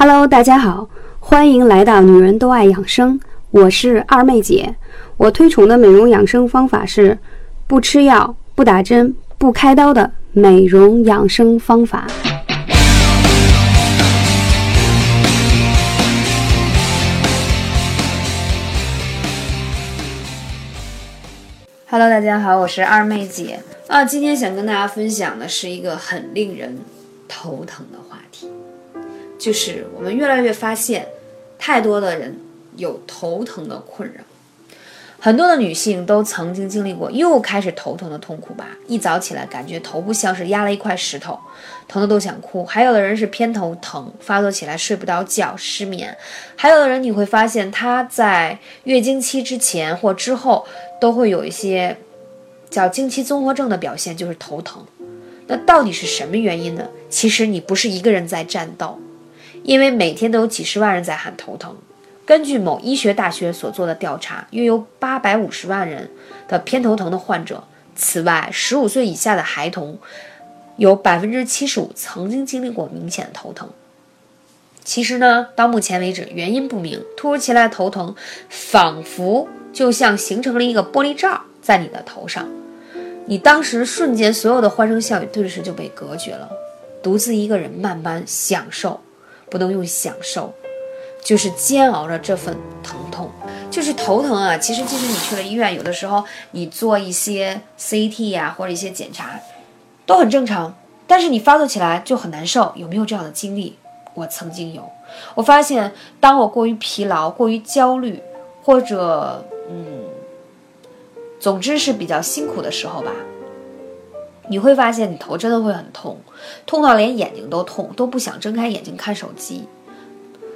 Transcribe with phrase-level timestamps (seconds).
[0.00, 0.88] Hello，大家好，
[1.18, 3.18] 欢迎来到女人都爱养生，
[3.50, 4.76] 我是二妹姐。
[5.16, 7.18] 我推崇的美容养生方法是
[7.66, 12.06] 不吃药、不打针、不开刀的美容养生方法。
[21.90, 23.58] Hello，大家好，我是二妹姐
[23.88, 24.04] 啊。
[24.04, 26.78] 今天想跟大家分享的是一个很令人
[27.26, 28.48] 头疼的话题。
[29.38, 31.06] 就是我们越来越发现，
[31.58, 32.38] 太多的人
[32.76, 34.20] 有头疼的困扰。
[35.20, 38.68] 很多的女性都曾经经历过又开始头疼的痛苦吧？
[38.86, 41.36] 一早起来感觉头部像是压了一块石头，
[41.88, 42.64] 疼的都想哭。
[42.64, 46.16] 还有的人是偏头疼，发作起来睡不着觉，失眠。
[46.54, 50.64] 还有的人你会发现她在月经期之前或之后
[51.00, 51.96] 都会有一些
[52.70, 54.84] 叫经期综合症的表现，就是头疼。
[55.48, 56.86] 那到底是什么原因呢？
[57.10, 59.00] 其实你不是一个人在战斗。
[59.68, 61.76] 因为每天都有几十万人在喊头疼，
[62.24, 66.08] 根据某医学大学所做的调查，约有八百五十万人
[66.48, 67.62] 的偏头疼的患者。
[67.94, 69.98] 此外，十五岁以下的孩童
[70.78, 73.68] 有百分之七十五曾经经历过明显的头疼。
[74.82, 78.14] 其实呢，到目前为止，原因不明，突如其来的头疼
[78.48, 82.48] 仿佛就像形成了一个玻璃罩在你的头上，
[83.26, 86.48] 你当时瞬间所有的欢声笑语顿时就被隔绝了，
[87.02, 88.98] 独自一个人慢慢享受。
[89.50, 90.52] 不能用享受，
[91.22, 93.30] 就是煎熬着这份疼痛，
[93.70, 94.56] 就是头疼啊。
[94.58, 99.40] 其实，即使你去了医院，有的时候你做一些 CT 呀，或者一些检查，
[100.06, 100.74] 都很正常。
[101.06, 103.78] 但是你发作起来就很难受，有没有这样的经历？
[104.14, 104.88] 我曾经有。
[105.34, 108.22] 我发现，当我过于疲劳、过于焦虑，
[108.62, 110.04] 或者嗯，
[111.40, 113.10] 总之是比较辛苦的时候吧。
[114.50, 116.18] 你会发现，你头真的会很痛，
[116.64, 119.68] 痛到连眼睛都痛，都不想睁开眼睛看手机。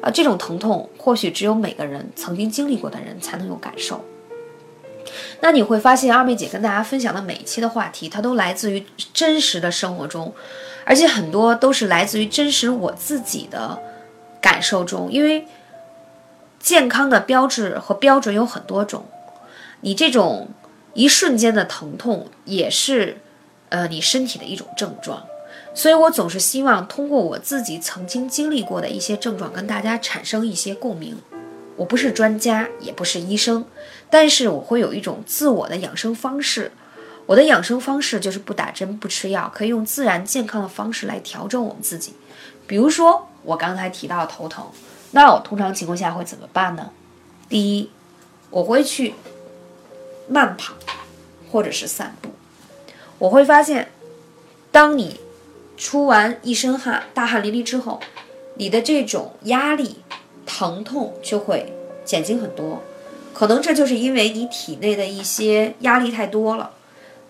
[0.00, 4.04] 啊，这种疼痛或许只有每个人曾经经历过的人才能有感受。
[5.40, 10.32] 那你会发现，二妹姐跟大家分享的每一期的话题，它都来自于真实的生活中，
[10.84, 13.78] 而且很多都是来自于真实我自己的
[14.40, 15.12] 感受中。
[15.12, 15.46] 因为
[16.58, 19.04] 健康的标志和标准有很多种，
[19.82, 20.48] 你这种
[20.94, 23.18] 一瞬间的疼痛也是。
[23.74, 25.20] 呃，你身体的一种症状，
[25.74, 31.18] 所以我总是希望通过我自己曾经经历过的一些症状，跟大家产生一些共鸣。
[31.74, 33.64] 我不是专家，也不是医生，
[34.08, 36.70] 但是我会有一种自我的养生方式。
[37.26, 42.14] 我的养生方式就是不打针、不吃药，可以用自然健康的方式来调整我们自己。
[42.68, 44.64] 比如说我刚才提到头疼，
[45.10, 46.90] 那我通常情况下会怎么办呢？
[47.48, 47.90] 第一，
[48.50, 49.14] 我会去
[50.28, 50.74] 慢跑，
[51.50, 52.30] 或者是散步。
[53.18, 53.90] 我会发现，
[54.72, 55.20] 当你
[55.76, 58.00] 出完一身汗、大汗淋漓之后，
[58.56, 59.96] 你的这种压力、
[60.44, 61.72] 疼痛就会
[62.04, 62.82] 减轻很多。
[63.32, 66.72] 可能这就是因为你体内的一些压力太多了，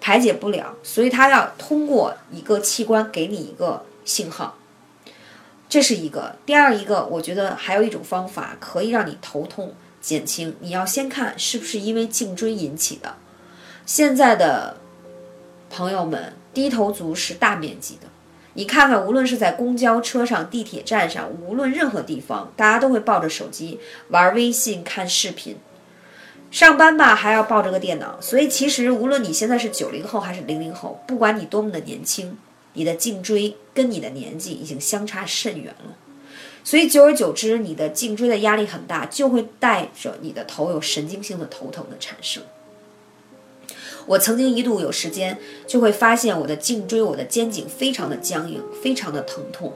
[0.00, 4.56] 排解不了，所以它要通过一个器官给你一个信号。
[5.68, 6.36] 这是一个。
[6.44, 10.56] 第二一个，我觉得还有一种方法可以让你头痛减轻。
[10.60, 13.16] 你要先看是不是因为颈椎引起的。
[13.86, 14.76] 现在的。
[15.70, 18.08] 朋友们，低头族是大面积的。
[18.54, 25.56] 你看看，无论是在公交车上、地铁站上，无论任何地方，大家都会抱着手机玩微信、看视频。
[26.50, 28.20] 上班吧，还要抱着个电脑。
[28.20, 32.36] 所以，其实无论你现在是九零后还是零零后，不管你多么的年轻，
[32.72, 35.94] 你的颈椎跟你的年纪已经相差甚远了。
[36.64, 42.42] 所以，久而久之，你的颈椎的压力很大，就会带着你的头有神经性的头疼的产生。
[44.10, 45.38] 我曾经一度有时间
[45.68, 49.72] 就会发现我的颈椎、我的肩颈非常的僵硬，非常的疼痛，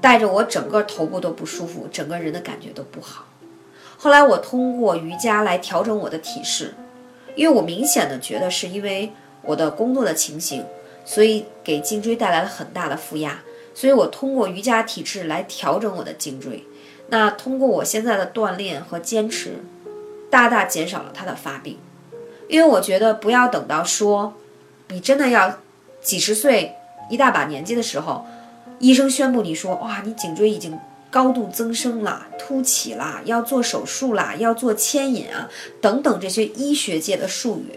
[0.00, 3.26] 带着我整个头部都不舒服，整个人的感觉都不好。
[3.96, 6.72] 后来我通过瑜伽来调整我的体式，
[7.34, 9.10] 因为我明显的觉得是因为
[9.42, 10.64] 我的工作的情形，
[11.04, 13.42] 所以给颈椎带来了很大的负压，
[13.74, 16.62] 所以我通过瑜伽体式来调整我的颈椎。
[17.08, 19.64] 那通过我现在的锻炼和坚持，
[20.30, 21.76] 大大减少了它的发病。
[22.54, 24.32] 因为我觉得不要等到说，
[24.86, 25.58] 你真的要
[26.00, 26.72] 几十岁
[27.10, 28.24] 一大把年纪的时候，
[28.78, 30.78] 医生宣布你说哇，你颈椎已经
[31.10, 37.76] 高度增生了、凸起了，要做手术啦，要做牵引啊等等这些医学界的术语，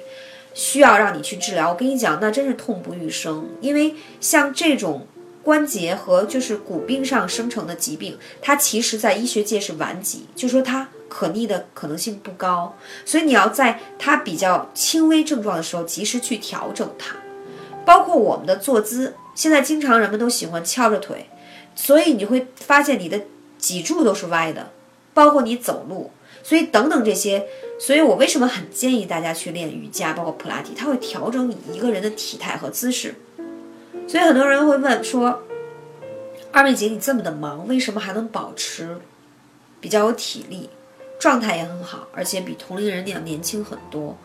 [0.54, 1.72] 需要让你去治疗。
[1.72, 3.50] 我跟你讲，那真是痛不欲生。
[3.62, 5.08] 因为像这种
[5.42, 10.90] 关节和就是骨病上生成的疾病，它其实在医学界是顽疾，就说它。
[11.10, 12.76] 可逆的可能性不高，
[13.06, 17.16] 所以你要在它比较轻微症状的时候及时去调整它，
[17.86, 19.16] 包括我们的坐姿。
[19.36, 21.30] 现在经常人们都喜欢翘着腿，
[21.76, 23.22] 所以你会发现你的
[23.60, 24.72] 脊柱都是歪的，
[25.14, 26.12] 包括你走路，
[26.42, 27.46] 所以等等这些，
[27.80, 33.14] 所以我为什么很建议大家去练瑜伽，包括普拉提，它会调整你一个人的体态和姿势。
[34.08, 35.44] 所以很多人会问说，
[36.52, 38.98] 二妹姐你这么的忙，为什么还能保持
[39.80, 40.68] 比较有体力，
[41.20, 44.16] 状态也很好，而且比同龄人要年轻很多？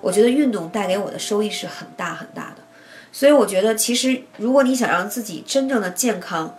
[0.00, 2.62] 我觉得运动带给我的收益是很大很大的。
[3.10, 6.54] 所以我觉得，其实如果你想让自己真正的健康，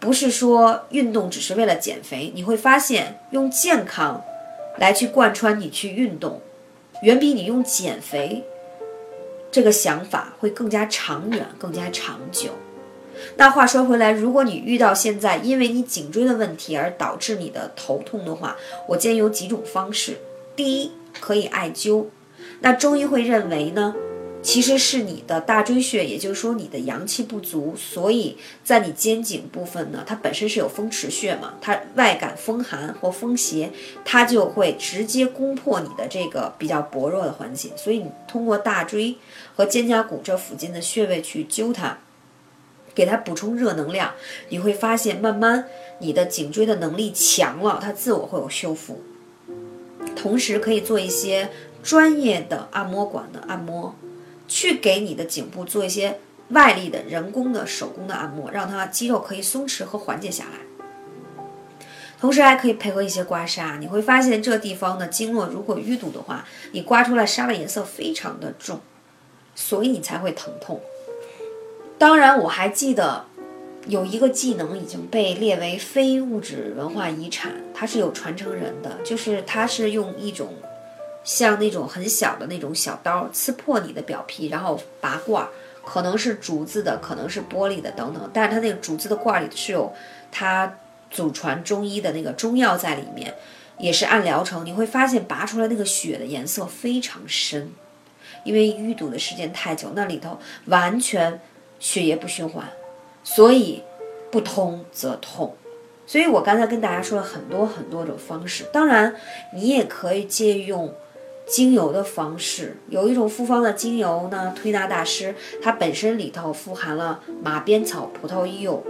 [0.00, 4.22] 不是说运动只是为了减肥，你会发现用健康
[4.78, 6.42] 来去贯穿你去运动，
[7.02, 8.44] 远比你用减肥
[9.52, 12.50] 这个想法会更加长远、更加长久。
[13.36, 18.56] 那话说回来，如果你遇到现在因为你颈椎的问题而导致你的头痛的话，
[18.88, 20.18] 我建议有几种方式。
[20.54, 22.06] 第一，可以艾灸。
[22.60, 23.94] 那中医会认为呢？
[24.44, 33.70] 其实是你的大椎穴，也就是说你的阳气不足，所以在你肩颈部分呢，它本身是有风池穴嘛，它外感风寒或风邪，
[34.04, 37.68] 它就会直接攻破你的这个比较薄弱的环节。
[37.76, 39.14] 所以你通过大椎
[39.54, 41.96] 和肩胛骨这附近的穴位去灸它，
[42.94, 44.12] 给它补充热能量，
[44.48, 45.66] 你会发现慢慢
[45.98, 49.02] 你的颈椎的能力强了，它自我会有修复。
[50.16, 51.50] 同时可以做一些
[51.82, 53.94] 专业的按摩馆的按摩。
[54.48, 56.18] 去给你的颈部做一些
[56.50, 60.58] 外力的人工的手工的按摩，让它肌肉可以松弛和缓解下来。
[62.20, 68.78] 同时还可以配合一些刮痧，你会发现这地方的经络如果淤堵的话，你刮出来痧的颜色非常的重，
[69.54, 70.82] 所以你才会疼痛。
[72.02, 73.26] 当然，我还记得
[73.86, 80.52] 有一个技能已经被列为非物质文化遗产，它是有传承人的，就是它是用一种。
[81.22, 85.48] 像那种很小的那种小刀刺破你的表皮，然后拔罐儿，
[85.84, 88.28] 可能是竹子的，可能是玻璃的等等。
[88.34, 89.92] 但是它那个竹子的罐儿里是有
[90.32, 90.78] 它
[91.08, 93.32] 祖传中医的那个中药在里面，
[93.78, 94.66] 也是按疗程。
[94.66, 97.70] 你会发现拔出来那个血的颜色非常深，
[98.42, 101.40] 因为淤堵的时间太久，那里头完全
[101.82, 102.64] 血液不循环，
[103.24, 103.82] 所以
[104.30, 105.56] 不通则痛。
[106.06, 109.14] 所以我刚才跟大家说了很多很多种方式，当然
[109.54, 110.94] 你也可以借用。
[111.44, 118.82] 精油的方式有一种复方的精油呢，推拿大师它本身里头富含了马鞭草、葡萄柚、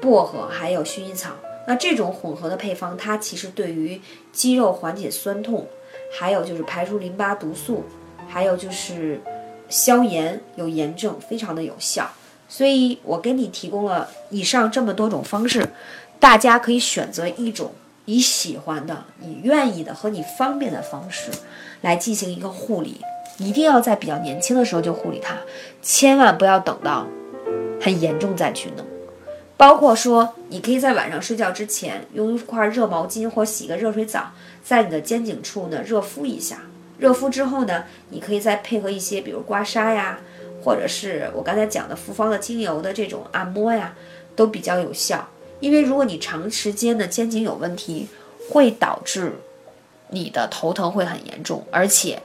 [0.00, 1.32] 薄荷还有薰衣草。
[1.66, 5.66] 那这种混合的配方，它其实对于肌肉缓解酸痛，
[6.16, 7.84] 还有就是排出淋巴毒素，
[8.28, 9.20] 还有就是
[9.72, 12.10] 消炎有炎症，非常的有效。
[12.46, 15.70] 所以我给你提供了以上这么多种方式，
[16.20, 17.72] 大家可以选择一种。
[18.04, 21.30] 你喜欢的、你愿意的和你方便的方式
[21.82, 23.00] 来进行一个护理，
[23.38, 25.36] 一定要在比较年轻的时候就护理它，
[25.80, 27.06] 千万不要等到
[27.80, 28.84] 很严重再去弄。
[29.56, 34.32] 包括说，你可以在晚上睡觉之前用一块热毛巾或洗个热水澡，
[34.64, 36.58] 在你的肩颈处呢热敷一下。
[37.02, 40.20] 热敷之后呢，你可以再配合一些，比如刮痧呀，
[40.62, 43.96] 或者是我刚才讲的复方的精油的这种按摩呀，
[44.36, 45.28] 都比较有效。
[45.58, 48.06] 因为如果你长时间的肩颈有问题，
[48.48, 49.32] 会导致
[50.10, 52.22] 你的头疼会很严重，而且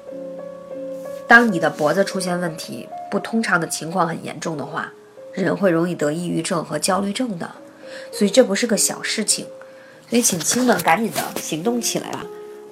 [1.27, 4.93] 当你的脖子出现问题、不通畅的情况很严重的话，
[5.33, 7.49] 人会容易得抑郁症和焦虑症的，
[8.11, 9.47] 所以这不是个小事情。
[10.07, 12.23] 所以请亲们赶紧的行动起来吧！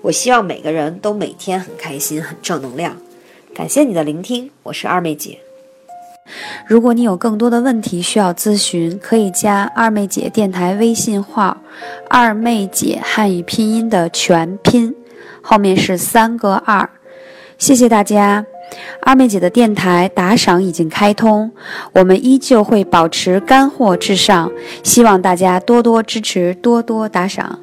[0.06, 2.96] 我希望每个人都每天很开心、很正能量。
[3.56, 5.40] 感谢你的聆听，我是二妹姐。
[6.68, 11.58] 如果你有更多的问题需要咨询，可以加二妹姐电台微信号
[12.08, 14.94] “二妹姐汉语拼音”的全拼，
[15.42, 16.88] 后面是三个二。
[17.58, 18.46] 谢谢大家，
[19.02, 21.52] 二妹姐的电台打赏已经开通，
[21.94, 24.52] 我们依旧会保持干货至上，
[24.84, 27.60] 希望大家多多支持，多多打赏。